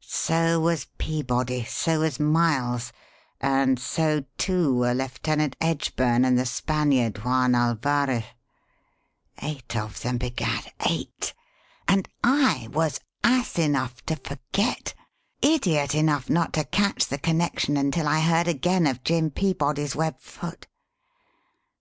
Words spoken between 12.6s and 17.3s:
was ass enough to forget, idiot enough not to catch the